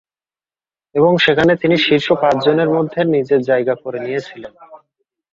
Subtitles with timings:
[0.95, 4.53] এবং সেখানে তিনি শীর্ষ পাঁচ জনের মধ্যে নিজের জায়গা করে নিয়েছিলেন।